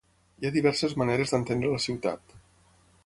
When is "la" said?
1.75-1.83